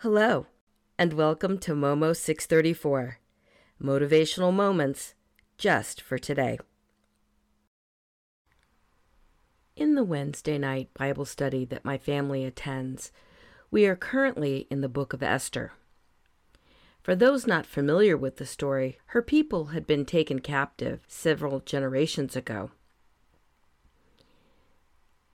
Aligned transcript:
Hello, 0.00 0.44
and 0.98 1.14
welcome 1.14 1.56
to 1.56 1.72
Momo 1.72 2.14
634 2.14 3.18
Motivational 3.82 4.52
Moments 4.52 5.14
just 5.56 6.02
for 6.02 6.18
today. 6.18 6.58
In 9.74 9.94
the 9.94 10.04
Wednesday 10.04 10.58
night 10.58 10.92
Bible 10.92 11.24
study 11.24 11.64
that 11.64 11.86
my 11.86 11.96
family 11.96 12.44
attends, 12.44 13.10
we 13.70 13.86
are 13.86 13.96
currently 13.96 14.66
in 14.70 14.82
the 14.82 14.90
book 14.90 15.14
of 15.14 15.22
Esther. 15.22 15.72
For 17.02 17.16
those 17.16 17.46
not 17.46 17.64
familiar 17.64 18.18
with 18.18 18.36
the 18.36 18.44
story, 18.44 18.98
her 19.06 19.22
people 19.22 19.68
had 19.68 19.86
been 19.86 20.04
taken 20.04 20.40
captive 20.40 21.00
several 21.08 21.60
generations 21.60 22.36
ago. 22.36 22.70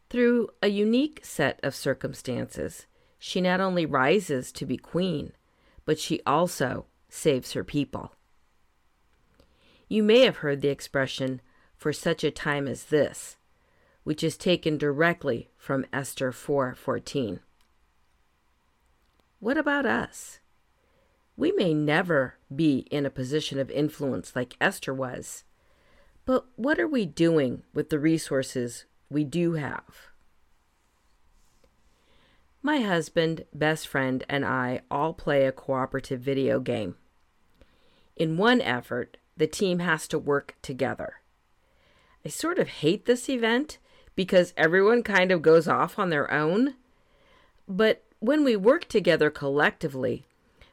Through 0.09 0.51
a 0.63 0.69
unique 0.69 1.19
set 1.24 1.59
of 1.65 1.74
circumstances, 1.74 2.87
she 3.24 3.40
not 3.40 3.60
only 3.60 3.87
rises 3.87 4.51
to 4.51 4.66
be 4.66 4.76
queen, 4.76 5.30
but 5.84 5.96
she 5.96 6.20
also 6.26 6.87
saves 7.09 7.52
her 7.52 7.62
people. 7.62 8.10
You 9.87 10.02
may 10.02 10.23
have 10.23 10.38
heard 10.38 10.60
the 10.60 10.70
expression, 10.70 11.40
for 11.76 11.92
such 11.92 12.24
a 12.24 12.32
time 12.32 12.66
as 12.66 12.87
this, 12.87 13.37
which 14.02 14.24
is 14.24 14.37
taken 14.37 14.76
directly 14.76 15.51
from 15.56 15.87
Esther 15.92 16.32
4:14. 16.32 17.38
What 19.38 19.57
about 19.57 19.86
us? 19.86 20.40
We 21.36 21.52
may 21.52 21.74
never 21.74 22.38
be 22.52 22.88
in 22.90 23.07
a 23.07 23.10
position 23.10 23.60
of 23.60 23.70
influence 23.70 24.34
like 24.34 24.57
Esther 24.60 24.92
was, 24.92 25.45
but 26.24 26.46
what 26.57 26.80
are 26.80 26.88
we 26.88 27.07
doing 27.07 27.62
with 27.73 27.88
the 27.88 28.01
resources 28.01 28.84
we 29.09 29.23
do 29.23 29.52
have? 29.52 30.12
My 32.65 32.79
husband, 32.80 33.45
best 33.52 33.88
friend, 33.88 34.24
and 34.29 34.45
I 34.45 34.82
all 34.88 35.15
play 35.15 35.46
a 35.46 35.52
cooperative 35.52 36.21
video 36.21 36.60
game. 36.60 36.95
In 38.15 38.37
one 38.37 38.60
effort, 38.60 39.16
the 39.37 39.49
team 39.49 39.80
has 39.80 40.07
to 40.09 40.19
work 40.19 40.54
together. 40.63 41.15
I 42.24 42.29
sort 42.29 42.60
of 42.60 42.69
hate 42.69 43.07
this 43.07 43.29
event 43.29 43.79
because 44.15 44.54
everyone 44.57 45.02
kind 45.02 45.32
of 45.32 45.43
goes 45.43 45.66
off 45.66 45.99
on 45.99 46.10
their 46.10 46.32
own. 46.32 46.74
But 47.66 48.04
when 48.21 48.45
we 48.45 48.54
work 48.54 48.85
together 48.85 49.29
collectively, 49.29 50.26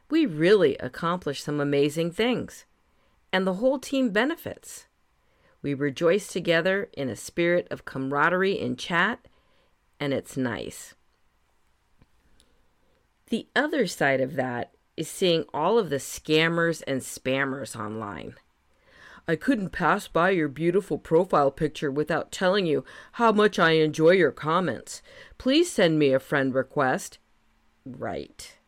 we 0.08 0.26
really 0.26 0.76
accomplish 0.76 1.42
some 1.42 1.58
amazing 1.58 2.12
things, 2.12 2.66
and 3.32 3.44
the 3.44 3.54
whole 3.54 3.80
team 3.80 4.10
benefits. 4.10 4.86
We 5.60 5.74
rejoice 5.74 6.28
together 6.28 6.88
in 6.92 7.08
a 7.08 7.16
spirit 7.16 7.66
of 7.68 7.84
camaraderie 7.84 8.60
in 8.60 8.76
chat, 8.76 9.26
and 9.98 10.14
it's 10.14 10.36
nice. 10.36 10.94
The 13.30 13.46
other 13.54 13.86
side 13.86 14.20
of 14.20 14.34
that 14.34 14.72
is 14.96 15.08
seeing 15.08 15.44
all 15.54 15.78
of 15.78 15.88
the 15.88 15.96
scammers 15.96 16.82
and 16.86 17.00
spammers 17.00 17.78
online. 17.78 18.34
I 19.28 19.36
couldn't 19.36 19.70
pass 19.70 20.08
by 20.08 20.30
your 20.30 20.48
beautiful 20.48 20.98
profile 20.98 21.52
picture 21.52 21.92
without 21.92 22.32
telling 22.32 22.66
you 22.66 22.84
how 23.12 23.30
much 23.30 23.58
I 23.58 23.72
enjoy 23.72 24.10
your 24.10 24.32
comments. 24.32 25.00
Please 25.38 25.70
send 25.70 25.98
me 25.98 26.12
a 26.12 26.18
friend 26.18 26.52
request. 26.52 27.18
Right. 27.86 28.58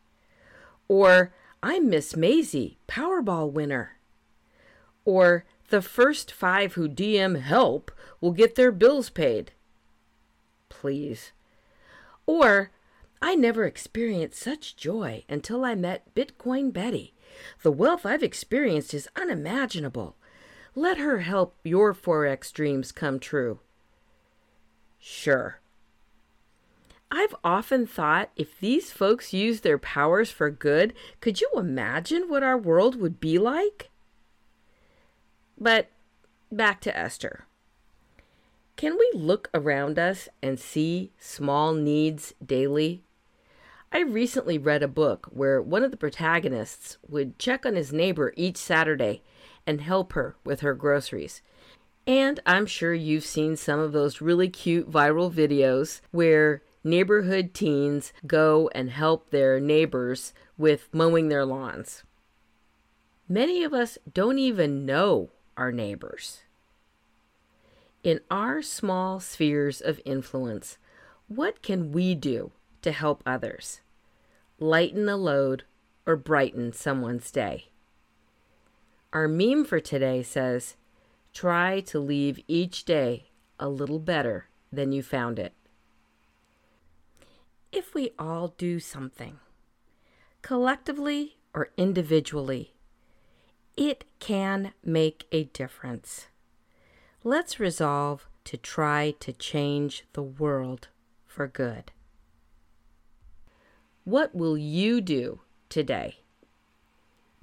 Or, 0.87 1.33
I'm 1.61 1.89
Miss 1.89 2.15
Maisie, 2.15 2.77
Powerball 2.87 3.51
winner. 3.51 3.97
Or, 5.03 5.43
the 5.69 5.81
first 5.81 6.31
five 6.31 6.73
who 6.73 6.87
DM 6.87 7.41
help 7.41 7.91
will 8.21 8.31
get 8.31 8.55
their 8.55 8.71
bills 8.71 9.09
paid. 9.09 9.51
Please. 10.69 11.33
Or, 12.25 12.71
I 13.25 13.35
never 13.35 13.63
experienced 13.63 14.37
such 14.37 14.75
joy 14.75 15.23
until 15.29 15.63
I 15.63 15.75
met 15.75 16.13
Bitcoin 16.13 16.73
Betty. 16.73 17.13
The 17.61 17.71
wealth 17.71 18.05
I've 18.05 18.21
experienced 18.21 18.93
is 18.93 19.07
unimaginable. 19.15 20.17
Let 20.75 20.97
her 20.97 21.19
help 21.19 21.55
your 21.63 21.93
Forex 21.93 22.51
dreams 22.51 22.91
come 22.91 23.21
true. 23.21 23.61
Sure. 24.99 25.61
I've 27.09 27.33
often 27.45 27.87
thought 27.87 28.29
if 28.35 28.59
these 28.59 28.91
folks 28.91 29.31
used 29.31 29.63
their 29.63 29.77
powers 29.77 30.29
for 30.29 30.51
good, 30.51 30.93
could 31.21 31.39
you 31.39 31.49
imagine 31.55 32.27
what 32.27 32.43
our 32.43 32.57
world 32.57 32.99
would 32.99 33.21
be 33.21 33.39
like? 33.39 33.89
But 35.57 35.89
back 36.51 36.81
to 36.81 36.95
Esther. 36.95 37.45
Can 38.75 38.97
we 38.97 39.09
look 39.15 39.49
around 39.53 39.97
us 39.97 40.27
and 40.41 40.59
see 40.59 41.13
small 41.17 41.73
needs 41.73 42.33
daily? 42.45 43.01
I 43.95 43.99
recently 43.99 44.57
read 44.57 44.81
a 44.81 44.87
book 44.87 45.27
where 45.29 45.61
one 45.61 45.83
of 45.83 45.91
the 45.91 45.97
protagonists 45.97 46.97
would 47.07 47.37
check 47.37 47.63
on 47.63 47.75
his 47.75 47.93
neighbor 47.93 48.33
each 48.35 48.57
Saturday 48.57 49.21
and 49.67 49.81
help 49.81 50.13
her 50.13 50.35
with 50.43 50.61
her 50.61 50.73
groceries. 50.73 51.43
And 52.07 52.39
I'm 52.43 52.65
sure 52.65 52.95
you've 52.95 53.23
seen 53.23 53.55
some 53.55 53.79
of 53.79 53.91
those 53.91 54.19
really 54.19 54.49
cute 54.49 54.89
viral 54.89 55.31
videos 55.31 56.01
where 56.09 56.63
neighborhood 56.83 57.53
teens 57.53 58.13
go 58.25 58.67
and 58.73 58.89
help 58.89 59.29
their 59.29 59.59
neighbors 59.59 60.33
with 60.57 60.89
mowing 60.91 61.29
their 61.29 61.45
lawns. 61.45 62.03
Many 63.29 63.63
of 63.63 63.75
us 63.75 63.99
don't 64.11 64.39
even 64.39 64.87
know 64.87 65.29
our 65.55 65.71
neighbors. 65.71 66.41
In 68.03 68.21
our 68.31 68.63
small 68.63 69.19
spheres 69.19 69.81
of 69.81 70.01
influence, 70.03 70.79
what 71.27 71.61
can 71.61 71.91
we 71.91 72.15
do 72.15 72.53
to 72.83 72.91
help 72.91 73.23
others? 73.25 73.81
lighten 74.59 75.05
the 75.05 75.17
load, 75.17 75.63
or 76.05 76.15
brighten 76.15 76.73
someone's 76.73 77.31
day. 77.31 77.69
Our 79.11 79.27
meme 79.27 79.65
for 79.65 79.79
today 79.79 80.23
says, 80.23 80.75
Try 81.33 81.79
to 81.81 81.99
leave 81.99 82.39
each 82.47 82.85
day 82.85 83.29
a 83.59 83.67
little 83.67 83.99
better 83.99 84.47
than 84.71 84.91
you 84.91 85.01
found 85.01 85.39
it. 85.39 85.53
If 87.71 87.93
we 87.93 88.11
all 88.19 88.53
do 88.57 88.79
something, 88.79 89.39
collectively 90.41 91.37
or 91.53 91.69
individually, 91.77 92.73
it 93.75 94.03
can 94.19 94.73
make 94.83 95.25
a 95.31 95.45
difference. 95.45 96.27
Let's 97.23 97.59
resolve 97.59 98.27
to 98.43 98.57
try 98.57 99.15
to 99.21 99.33
change 99.33 100.05
the 100.13 100.21
world 100.21 100.89
for 101.25 101.47
good. 101.47 101.92
What 104.05 104.35
will 104.35 104.57
you 104.57 104.99
do 104.99 105.39
today? 105.69 106.17